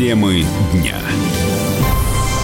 [0.00, 0.96] Темы дня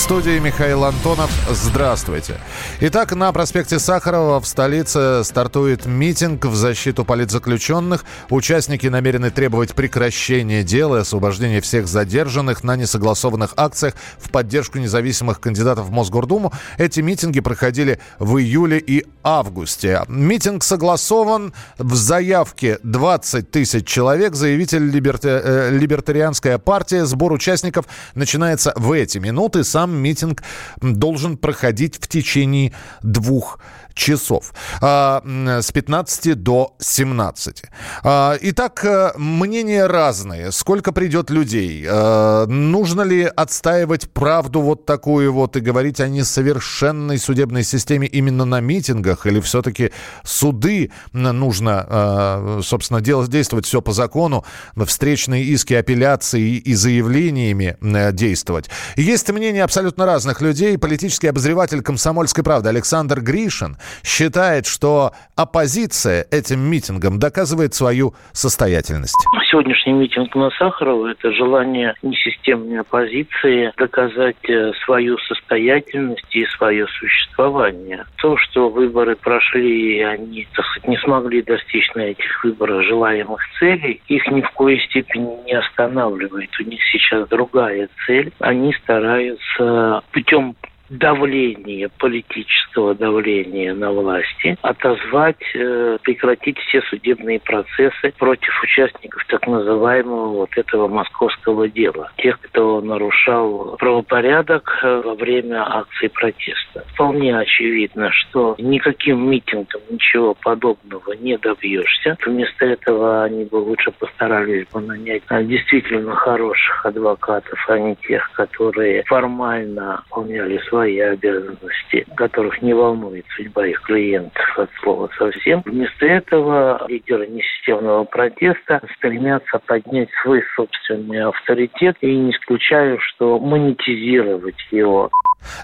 [0.00, 1.30] студии Михаил Антонов.
[1.50, 2.38] Здравствуйте.
[2.80, 8.04] Итак, на проспекте Сахарова в столице стартует митинг в защиту политзаключенных.
[8.30, 15.38] Участники намерены требовать прекращения дела и освобождения всех задержанных на несогласованных акциях в поддержку независимых
[15.38, 16.52] кандидатов в Мосгордуму.
[16.78, 20.02] Эти митинги проходили в июле и августе.
[20.08, 21.52] Митинг согласован.
[21.78, 24.34] В заявке 20 тысяч человек.
[24.34, 25.42] Заявитель либерта...
[25.44, 27.04] э, Либертарианская партия.
[27.04, 29.62] Сбор участников начинается в эти минуты.
[29.62, 30.42] Сам митинг
[30.80, 32.72] должен проходить в течение
[33.02, 33.58] двух
[33.94, 35.22] часов а,
[35.60, 37.62] с 15 до 17.
[38.02, 40.52] А, итак, э, мнения разные.
[40.52, 41.84] Сколько придет людей?
[41.88, 48.44] А, нужно ли отстаивать правду вот такую вот и говорить о несовершенной судебной системе именно
[48.44, 49.26] на митингах?
[49.26, 49.92] Или все-таки
[50.24, 54.44] суды нужно, собственно, делать, действовать все по закону,
[54.86, 57.76] встречные иски, апелляции и заявлениями
[58.12, 58.70] действовать?
[58.96, 59.79] Есть мнения абсолютно
[60.10, 60.78] разных людей.
[60.78, 69.16] Политический обозреватель «Комсомольской правды» Александр Гришин считает, что оппозиция этим митингом доказывает свою состоятельность.
[69.50, 78.04] Сегодняшний митинг на Сахарова– это желание несистемной оппозиции доказать э, свою состоятельность и свое существование.
[78.18, 83.40] То, что выборы прошли, и они, так сказать, не смогли достичь на этих выборах желаемых
[83.58, 86.50] целей, их ни в коей степени не останавливает.
[86.60, 88.32] У них сейчас другая цель.
[88.38, 89.64] Они стараются
[90.12, 90.54] путем
[90.90, 100.28] давление, политического давления на власти, отозвать, э, прекратить все судебные процессы против участников так называемого
[100.30, 102.10] вот этого московского дела.
[102.16, 106.84] Тех, кто нарушал правопорядок э, во время акции протеста.
[106.94, 112.16] Вполне очевидно, что никаким митингом ничего подобного не добьешься.
[112.26, 118.28] Вместо этого они бы лучше постарались бы нанять а, действительно хороших адвокатов, а не тех,
[118.32, 125.62] которые формально выполняли свои свои обязанности, которых не волнует судьба их клиентов от слова совсем.
[125.66, 134.66] Вместо этого лидеры несистемного протеста стремятся поднять свой собственный авторитет и не исключаю, что монетизировать
[134.70, 135.10] его.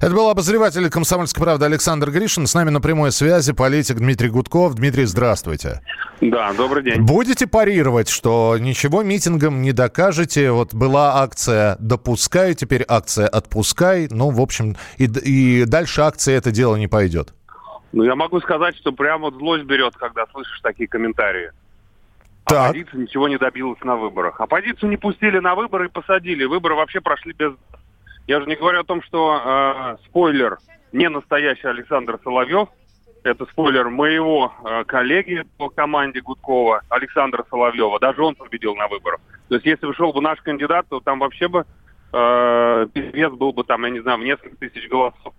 [0.01, 2.47] Это был обозреватель «Комсомольской правды» Александр Гришин.
[2.47, 4.75] С нами на прямой связи политик Дмитрий Гудков.
[4.75, 5.81] Дмитрий, здравствуйте.
[6.21, 7.03] Да, добрый день.
[7.03, 10.51] Будете парировать, что ничего митингом не докажете?
[10.51, 14.09] Вот была акция «Допускай», теперь акция «Отпускай».
[14.11, 17.35] Ну, в общем, и, и дальше акция это дело не пойдет.
[17.93, 21.51] Ну, я могу сказать, что прямо злость берет, когда слышишь такие комментарии.
[22.45, 22.71] Так.
[22.71, 24.41] Оппозиция ничего не добилась на выборах.
[24.41, 26.45] Оппозицию не пустили на выборы и посадили.
[26.45, 27.53] Выборы вообще прошли без
[28.27, 30.59] я же не говорю о том, что э, спойлер
[30.93, 32.69] не настоящий Александр Соловьев.
[33.23, 37.99] Это спойлер моего э, коллеги по команде Гудкова Александра Соловьева.
[38.01, 39.21] Даже он победил на выборах.
[39.49, 41.65] То есть если вышел бы наш кандидат, то там вообще бы
[42.13, 45.35] э, вес был бы там, я не знаю, в несколько тысяч голосов.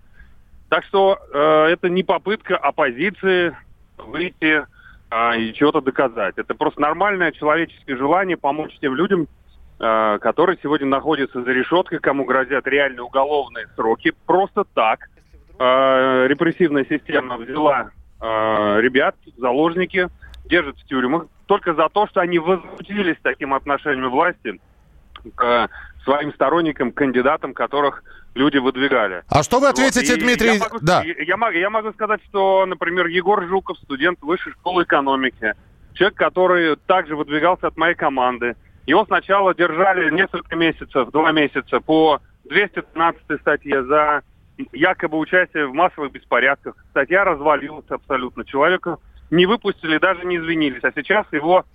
[0.68, 3.56] Так что э, это не попытка оппозиции
[3.96, 4.64] выйти
[5.10, 6.34] э, и чего-то доказать.
[6.36, 9.28] Это просто нормальное человеческое желание помочь тем людям,
[9.78, 14.12] который сегодня находится за решеткой, кому грозят реальные уголовные сроки.
[14.26, 15.08] Просто так
[15.58, 17.90] э, репрессивная система взяла
[18.20, 20.08] э, ребят, заложники,
[20.46, 24.60] держит в тюрьмах только за то, что они возмутились таким отношением власти
[25.34, 25.68] к
[26.04, 28.02] своим сторонникам, кандидатам, которых
[28.34, 29.22] люди выдвигали.
[29.28, 30.22] А что вы ответите, вот.
[30.22, 30.54] Дмитрий?
[30.54, 31.02] Я могу, да.
[31.02, 35.54] я, могу, я могу сказать, что, например, Егор Жуков, студент высшей школы экономики,
[35.94, 38.56] человек, который также выдвигался от моей команды,
[38.88, 44.22] его сначала держали несколько месяцев, два месяца по 213 статье за
[44.72, 46.74] якобы участие в массовых беспорядках.
[46.90, 48.46] Статья развалилась абсолютно.
[48.46, 48.96] Человека
[49.30, 50.82] не выпустили, даже не извинились.
[50.82, 51.66] А сейчас его,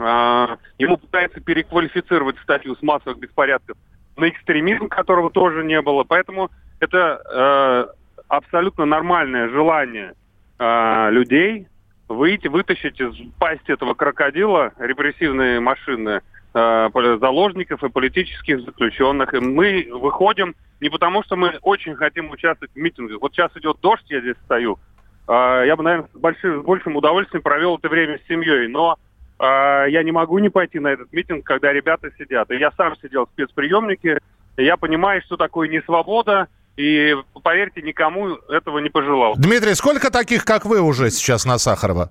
[0.00, 3.76] э, ему пытаются переквалифицировать статью с массовых беспорядков
[4.16, 6.02] на экстремизм, которого тоже не было.
[6.02, 10.14] Поэтому это э, абсолютно нормальное желание
[10.58, 11.68] э, людей
[12.08, 16.20] выйти, вытащить из пасти этого крокодила репрессивные машины
[16.52, 19.34] заложников и политических заключенных.
[19.34, 23.20] И мы выходим не потому, что мы очень хотим участвовать в митингах.
[23.20, 24.78] Вот сейчас идет дождь, я здесь стою.
[25.26, 28.68] Э, я бы, наверное, с, большим, с большим удовольствием провел это время с семьей.
[28.68, 28.96] Но
[29.38, 29.44] э,
[29.88, 32.50] я не могу не пойти на этот митинг, когда ребята сидят.
[32.50, 34.18] И я сам сидел в спецприемнике.
[34.56, 36.48] И я понимаю, что такое несвобода.
[36.76, 39.34] И, поверьте, никому этого не пожелал.
[39.36, 42.10] Дмитрий, сколько таких, как вы, уже сейчас на Сахарова?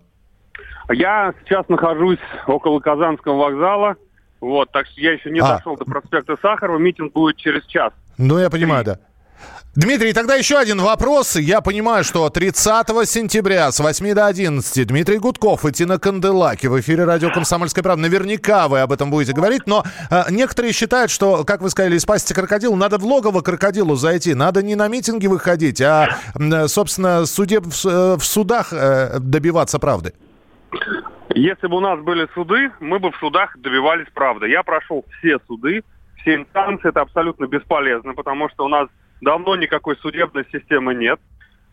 [0.90, 3.96] Я сейчас нахожусь около Казанского вокзала.
[4.42, 5.58] Вот, так что я еще не а.
[5.58, 6.78] дошел до проспекта Сахарова.
[6.78, 7.94] Митинг будет через час.
[8.18, 9.00] Ну, я понимаю, да.
[9.78, 11.36] Дмитрий, тогда еще один вопрос.
[11.36, 16.80] Я понимаю, что 30 сентября с 8 до 11 Дмитрий Гудков и Тина Канделаки в
[16.80, 18.02] эфире радио «Комсомольская правда».
[18.02, 22.06] Наверняка вы об этом будете говорить, но э, некоторые считают, что, как вы сказали, из
[22.06, 24.34] пасти крокодил, надо в логово крокодилу зайти.
[24.34, 26.10] Надо не на митинги выходить, а,
[26.68, 30.14] собственно, суде, в, э, в судах э, добиваться правды.
[31.38, 34.50] Если бы у нас были суды, мы бы в судах добивались правды.
[34.50, 35.84] Я прошел все суды,
[36.18, 36.90] все инстанции.
[36.90, 38.90] Это абсолютно бесполезно, потому что у нас
[39.22, 41.20] давно никакой судебной системы нет.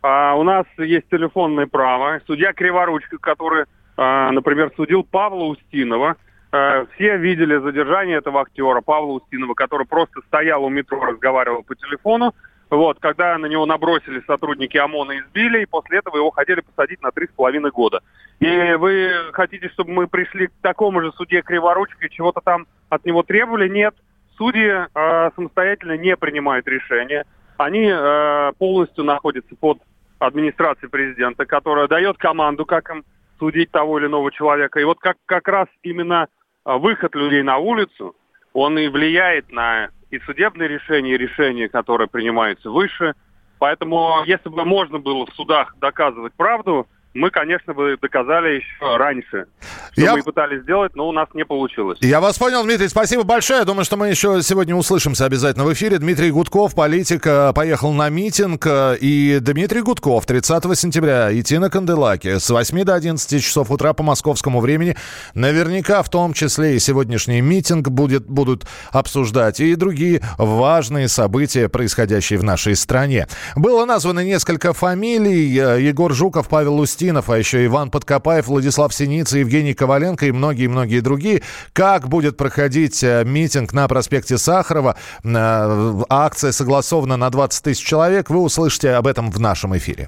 [0.03, 2.21] А, у нас есть телефонное право.
[2.27, 3.65] Судья Криворучка, который,
[3.97, 6.17] а, например, судил Павла Устинова,
[6.53, 11.75] а, все видели задержание этого актера Павла Устинова, который просто стоял у метро, разговаривал по
[11.75, 12.35] телефону.
[12.71, 17.03] Вот, когда на него набросили сотрудники ОМОНа и избили, и после этого его хотели посадить
[17.03, 18.01] на три с половиной года.
[18.41, 23.23] И вы хотите, чтобы мы пришли к такому же судье Криворучке, чего-то там от него
[23.23, 23.69] требовали?
[23.69, 23.95] Нет.
[24.37, 27.25] Судьи э, самостоятельно не принимают решения.
[27.57, 29.79] Они э, полностью находятся под
[30.19, 33.05] администрацией президента, которая дает команду, как им
[33.39, 34.81] судить того или иного человека.
[34.81, 36.27] И вот как, как раз именно
[36.65, 38.17] э, выход людей на улицу,
[38.53, 43.15] он и влияет на и судебные решения, и решения, которые принимаются выше.
[43.59, 49.47] Поэтому, если бы можно было в судах доказывать правду, мы, конечно, бы доказали еще раньше,
[49.93, 50.17] что Я...
[50.17, 51.99] мы пытались сделать, но у нас не получилось.
[52.01, 53.65] Я вас понял, Дмитрий, спасибо большое.
[53.65, 55.99] Думаю, что мы еще сегодня услышимся обязательно в эфире.
[55.99, 58.67] Дмитрий Гудков, политик, э, поехал на митинг.
[58.67, 63.93] Э, и Дмитрий Гудков 30 сентября идти на Канделаке с 8 до 11 часов утра
[63.93, 64.97] по московскому времени.
[65.35, 72.39] Наверняка в том числе и сегодняшний митинг будет, будут обсуждать и другие важные события, происходящие
[72.39, 73.29] в нашей стране.
[73.57, 75.59] Было названо несколько фамилий.
[75.59, 80.33] Э, Егор Жуков, Павел Устин, Устинов, а еще Иван Подкопаев, Владислав Синица, Евгений Коваленко и
[80.33, 81.43] многие-многие другие.
[81.73, 84.97] Как будет проходить э, митинг на проспекте Сахарова?
[85.23, 88.31] Э, акция согласована на 20 тысяч человек.
[88.31, 90.07] Вы услышите об этом в нашем эфире.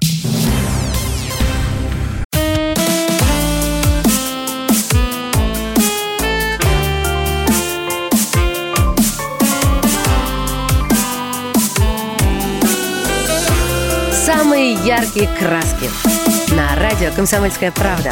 [14.25, 15.89] Самые яркие краски
[16.53, 18.11] на радио «Комсомольская правда».